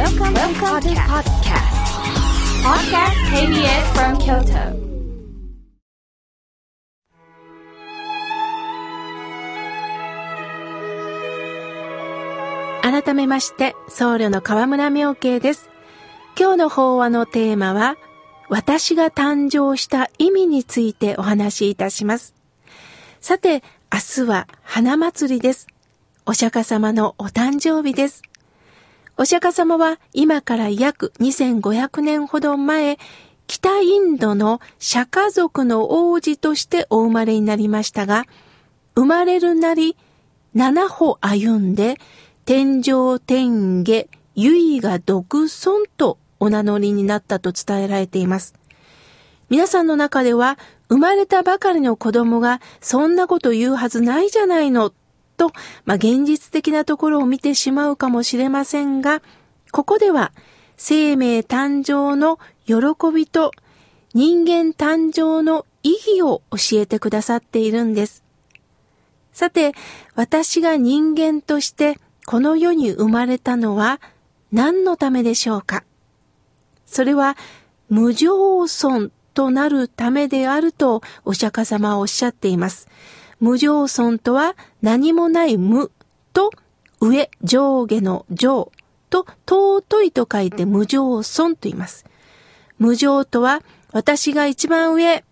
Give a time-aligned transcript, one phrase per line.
[0.00, 1.76] Welcome, Welcome to podcast.
[2.64, 4.72] Podcast KBS from Kyoto.
[12.80, 15.68] 改めまして、僧侶の河村明慶です。
[16.34, 17.96] 今日の法話のテーマは、
[18.48, 22.34] 私が誕生した意味についてお話しいたします。
[23.20, 23.62] さて、
[23.92, 25.66] 明日は花祭りです。
[26.24, 28.22] お釈迦様のお誕生日です。
[29.20, 32.98] お釈迦様は今から約2500年ほど前、
[33.46, 38.24] 北インドの釈迦族の王子としてお生まれになりましたが、
[38.94, 39.94] 生まれるなり
[40.54, 41.98] 七歩歩んで、
[42.46, 48.54] 天上天下、唯が独尊とお名乗りになったと伝えられています。
[49.50, 54.94] 皆さんの中では、生まれたばかりの子供がそんなこと言うはずないじゃないの、
[55.40, 55.52] と、
[55.86, 59.22] まあ、現実的なところを見てしまうかもしれませんが、
[59.72, 60.32] ここでは、
[60.76, 62.76] 生命誕生の喜
[63.14, 63.52] びと
[64.12, 68.22] 人間誕生の意義を教えてくださっているんです。
[69.32, 69.72] さて、
[70.14, 74.00] 私が人間としてこの世に生まれたのは
[74.52, 75.84] 何のためでしょうか？
[76.86, 77.36] それは
[77.88, 82.88] 無常尊となるためであるとお釈迦様はおっしゃっています。
[83.40, 85.90] 無常尊とは何もない無
[86.32, 86.50] と
[87.00, 88.70] 上上下の上
[89.08, 92.04] と尊いと書いて無常尊と言います。
[92.78, 95.24] 無常とは私が一番上、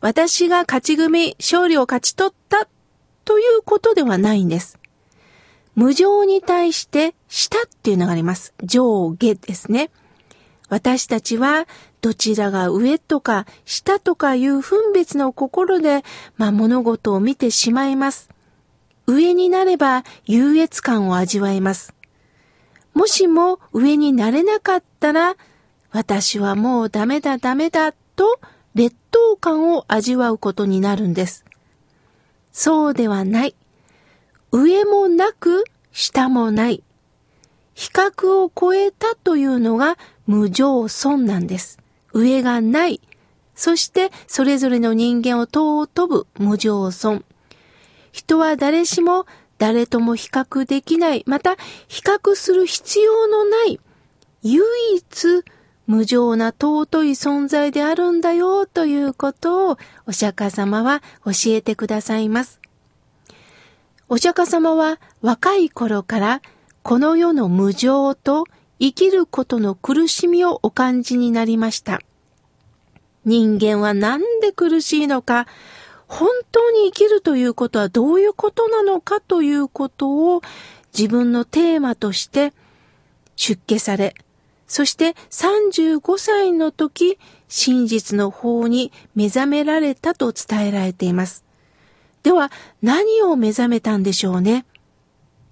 [0.00, 2.68] 私が勝ち組、勝利を勝ち取った
[3.24, 4.78] ということではないんです。
[5.74, 8.54] 無常に対して下っていうのがあります。
[8.62, 9.90] 上下ですね。
[10.68, 11.66] 私たちは
[12.06, 16.04] どちらが上とか下とかいう分別の心で、
[16.36, 18.30] まあ、物事を見てしまいます。
[19.08, 21.94] 上になれば優越感を味わいます。
[22.94, 25.34] もしも上になれなかったら、
[25.90, 28.38] 私はもうダメだダメだと
[28.76, 31.44] 劣等感を味わうことになるんです。
[32.52, 33.56] そうではない。
[34.52, 36.84] 上もなく下もない。
[37.74, 39.98] 比較を超えたというのが
[40.28, 41.80] 無常尊なんです。
[42.16, 43.00] 上がない。
[43.54, 47.24] そしてそれぞれの人間を尊ぶ無常尊。
[48.12, 49.26] 人は誰しも
[49.58, 51.24] 誰とも比較できない。
[51.26, 51.56] また
[51.88, 53.80] 比較する必要のない。
[54.42, 55.44] 唯一
[55.86, 62.60] 無常な尊い存在であるんだよということをお釈迦様は教えてくださいます。
[64.08, 66.42] お釈迦様は若い頃から
[66.82, 68.44] この世の無常と
[68.78, 72.00] 生きることの苦しみをお感じになりました。
[73.24, 75.46] 人間はなんで苦しいのか、
[76.06, 80.42] 本当に生きるということはどういうことなのかということを
[80.96, 82.52] 自分のテーマとして
[83.34, 84.14] 出家され、
[84.66, 91.44] そして35歳の時、真実の方に目覚められたと伝えられています。
[92.22, 92.50] では
[92.82, 94.64] 何を目覚めたんでしょうね。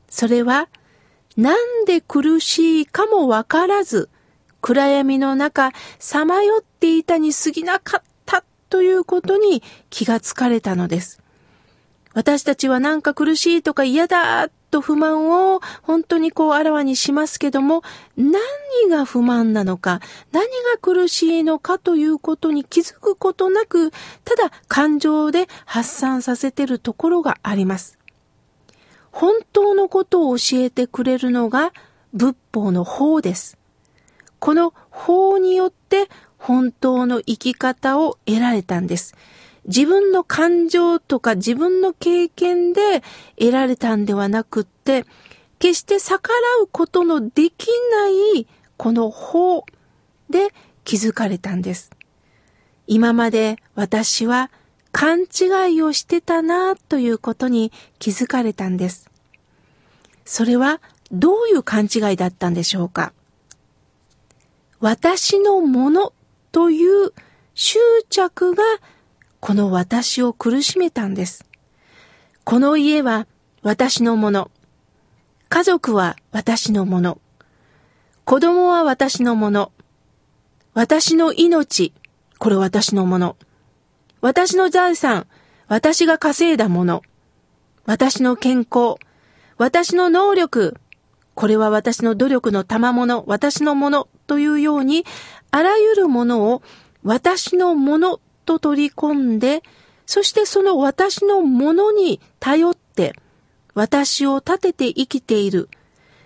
[0.09, 0.69] それは、
[1.37, 4.09] なんで苦しいかもわからず、
[4.61, 11.21] 暗闇の中、さまよっていたに過ぎなかったということに気がつかれたのです。
[12.15, 17.83] 私たちはなんか苦しいとか嫌だと不満を本当にこうあらわにしますけども、
[18.17, 18.39] 何
[18.89, 20.01] が不満なのか、
[20.33, 23.91] 何が苦しいのかということに気づくことなく、
[24.25, 27.99] ただ感情で発散させてるところがあります。
[29.15, 31.73] 本当のことを教えてくれるのが
[32.15, 33.57] 仏法の法です。
[34.41, 39.15] この法によって本当の生き方を得られたんです。
[39.67, 43.05] 自分の感情とか自分の経験で
[43.39, 45.07] 得られたんではなくって、
[45.61, 48.09] 決して逆らうことのできな
[48.39, 49.65] いこの法
[50.29, 50.49] で
[50.83, 51.93] 気づかれたんです。
[52.89, 54.51] 今まで私は
[54.97, 59.11] 勘違いをしてたなということに気づかれたんです。
[60.25, 63.13] それはどういう勘違いだったんでしょうか？
[64.79, 66.13] 私のもの
[66.53, 67.13] という
[67.55, 68.63] 執着が
[69.41, 71.45] この私を苦しめたんです。
[72.45, 73.27] この家は
[73.63, 74.49] 私のもの。
[75.49, 77.19] 家族は私のもの。
[78.25, 79.73] 子供は私のもの。
[80.73, 81.93] 私の命。
[82.39, 83.37] これ私のもの。
[84.25, 85.27] 私の財産。
[85.69, 87.03] 私が稼いだもの。
[87.85, 88.95] 私の健康。
[89.59, 90.79] 私の能力。
[91.35, 93.25] これは私の努力の賜物。
[93.27, 94.09] 私のもの。
[94.27, 95.05] というように、
[95.51, 96.63] あらゆるものを
[97.03, 99.63] 私のものと取り込んで、
[100.07, 103.15] そしてその私のものに頼って、
[103.75, 105.69] 私を立てて生きている。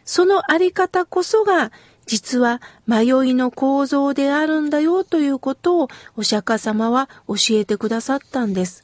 [0.04, 1.72] そのあり方こそが
[2.08, 8.82] 実は迷いの構造であるんだよということをお釈迦様は教えてくださったんです。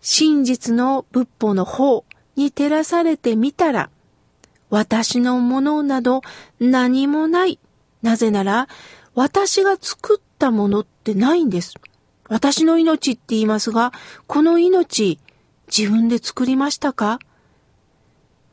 [0.00, 2.04] 真実の仏法の方
[2.36, 3.90] に照らされてみたら、
[4.70, 6.22] 私のものなど
[6.60, 7.58] 何もない。
[8.00, 8.68] なぜなら、
[9.16, 11.74] 私が作ったものってないんです。
[12.28, 13.92] 私の命って言いますが、
[14.28, 15.18] この命、
[15.66, 17.18] 自分で作りましたか？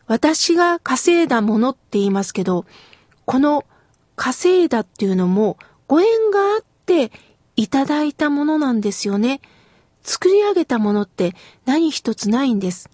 [0.08, 2.66] 私が稼いだものって言いますけど、
[3.26, 3.66] この
[4.16, 5.58] 稼いだっていうのも
[5.88, 7.12] ご縁があって
[7.56, 9.42] いただいたものなんですよね。
[10.04, 11.34] 作り上げたものって
[11.66, 12.90] 何一つないんです。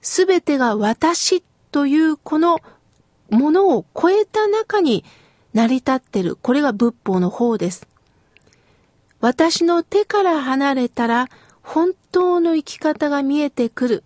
[0.00, 2.60] すべてが私というこの
[3.30, 5.04] ものを超えた中に
[5.52, 6.36] 成り立ってる。
[6.36, 7.86] これが仏法の方です。
[9.20, 11.28] 私の手から離れたら
[11.62, 14.04] 本当の生き方が見えてくる。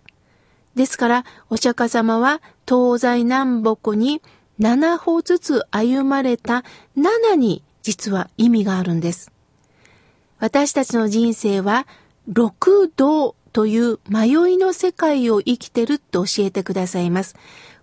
[0.75, 4.21] ですから、お釈迦様は東西南北に
[4.59, 6.63] 7歩ずつ歩まれた
[6.97, 9.31] 7に実は意味があるんです。
[10.39, 11.87] 私たちの人生は
[12.27, 17.35] 六道という迷いの世界を生きてると教えてくださいます。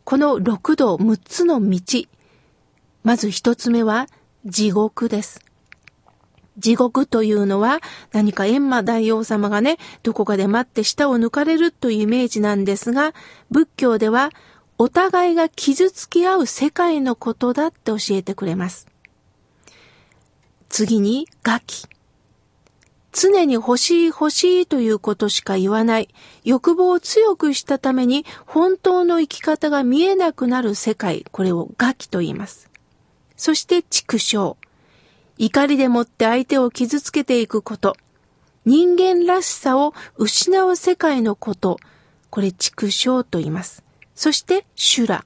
[0.04, 1.80] この六道6つの道。
[3.02, 4.06] まず一つ目は
[4.44, 5.40] 地獄です。
[6.58, 7.80] 地獄というのは
[8.12, 13.14] 何か閻魔大王様がね、どこかで待って舌を抜かれるというイメージなんですが、
[13.50, 14.30] 仏教では
[14.82, 18.86] お互いが傷つき合う世界のことだって教えてくれます。
[20.70, 21.86] 次に、ガキ。
[23.12, 26.08] 常に欲しい欲しいということしか言わない。
[26.44, 31.26] 欲望を強くしたために本当の生き方が見えなくなる世界。
[31.30, 32.70] これをガキと言います。
[33.36, 34.56] そして畜生。
[35.36, 37.98] 怒りでもって相手を傷つけていくこと。
[38.64, 41.78] 人間らしさを失う世界のこと。
[42.30, 43.84] これ畜生と言います。
[44.20, 45.24] そして修羅。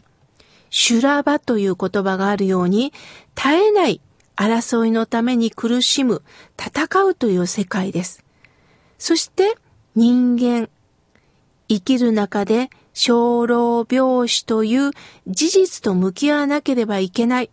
[0.70, 2.92] 修羅場という言葉があるように、
[3.34, 4.00] 絶えない
[4.36, 6.22] 争いのために苦しむ、
[6.56, 8.24] 戦うという世界です。
[8.96, 9.56] そして
[9.96, 10.68] 人間。
[11.68, 14.92] 生きる中で生老病死という
[15.26, 17.50] 事実と向き合わなければいけない。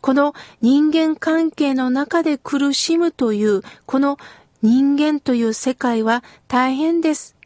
[0.00, 0.32] この
[0.62, 4.16] 人間関係の中で苦しむという、この
[4.62, 7.36] 人間という世界は大変です。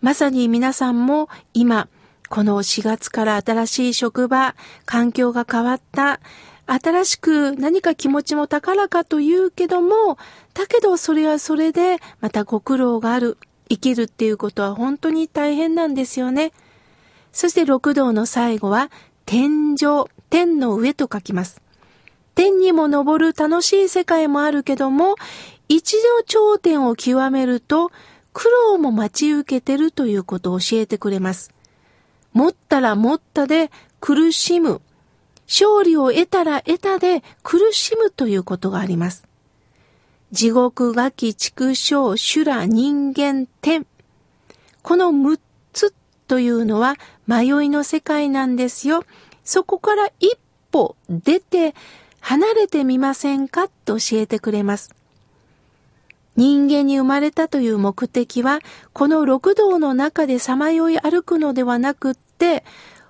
[0.00, 1.86] まさに皆さんも今、
[2.34, 6.18] この4月から新しい職場、環境が変わった、
[6.66, 10.18] 新しく何か気持ちも高らかと言うけども、
[10.52, 13.38] だけどそれはそれでまたご苦労がある。
[13.68, 16.52] 生きるっていうことは本当に大変なんですよね。
[17.30, 18.90] そして六道の最後は
[19.26, 21.62] 天上、天の上と書きます。
[22.34, 25.14] 天にも昇る楽しい世界もあるけども、
[25.68, 27.92] 一度頂点を極めると
[28.32, 31.53] 苦労も待ち受けてるということを教えてくれます。
[32.34, 33.70] 持ったら持ったで
[34.00, 34.82] 苦しむ。
[35.46, 39.24] 勝利を得たら得たで苦しむということがあります。
[40.32, 43.86] 地獄、ガキ、畜生、修羅、人間、天。
[44.82, 45.38] この6
[45.72, 45.94] つ
[46.26, 46.96] というのは
[47.26, 49.04] 迷いの世界なんですよ。
[49.44, 50.36] そこから一
[50.72, 51.74] 歩出て
[52.20, 53.68] 離れてみませんか？
[53.84, 54.90] と教えてくれます。
[56.36, 58.60] 人間に生まれたという目的は、
[58.92, 62.64] この六道の中でさまよい歩くのではなくって、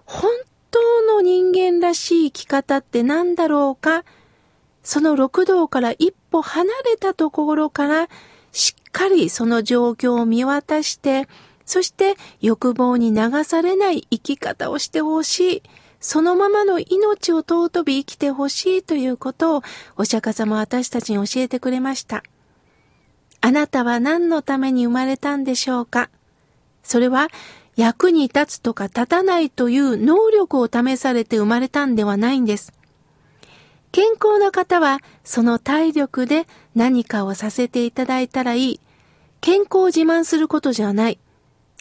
[0.05, 0.31] 本
[0.71, 4.05] 当の人間らしい生き方って何だろうか？
[4.83, 8.09] その六道から一歩離れたところから
[8.53, 11.27] しっかりその状況を見渡して、
[11.65, 15.63] そして欲望に流されない生き方をしてほしい。
[16.01, 19.63] そのままの命を尊び生きてほしいということを
[19.97, 22.23] お釈迦様は私たちに教えてくれました。
[23.47, 26.09] あなたは何のために生まれたんでしょうか？
[26.83, 27.29] それは
[27.77, 32.73] 役に立つとか立たないという能力を試されて生まれたんではないんです。
[33.93, 38.81] 健康な方はその体力で何かをさせていただいたらいい。
[39.43, 41.19] 健康を自慢することじゃない。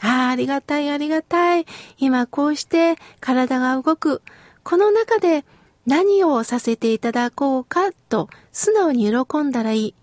[0.01, 1.65] ああ、ありがたい、ありがたい。
[1.97, 4.21] 今こうして体が動く。
[4.63, 5.45] この中で
[5.85, 9.95] 何をさせていただこうかと素直に喜んだらいい。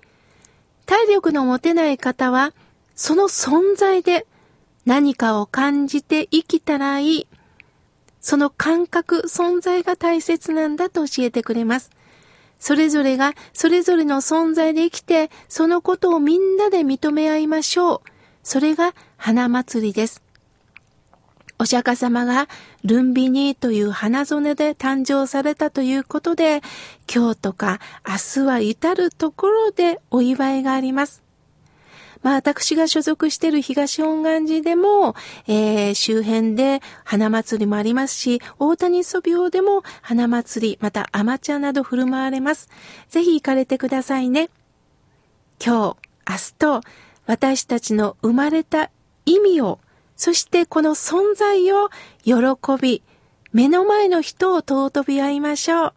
[0.90, 2.52] 体力の持てない方は、
[2.97, 4.26] その存在で
[4.85, 7.26] 何かを感じて生きたらいい。
[8.20, 11.90] その感覚、存在が大切なんだと教えてくれます。
[12.59, 18.09] それぞれがそれぞれの存在で生きて、そのことをみんなで認め合いましょう。
[18.42, 20.25] それが花祭りです。
[21.60, 22.48] お釈迦様が
[22.84, 26.62] ルンビニーという花園で誕生されたということで、
[27.14, 31.22] 今日とか明日は至るところでお祝いがあります。
[32.22, 35.14] まあ私が所属している東本願寺でも、
[35.48, 42.70] えー、周辺で花祭りもありますし、大谷祖廟でも花祭り、またアマチュアなど振る舞われます。
[43.10, 44.48] ぜひ行かれてくださいね。
[45.62, 46.80] 今日、明日と
[47.26, 48.90] 私たちの生まれた
[49.26, 49.78] 意味を、
[50.20, 51.88] そしてこの存在を
[52.24, 52.34] 喜
[52.78, 53.02] び、
[53.54, 55.94] 目の前の人を尊び合いましょう。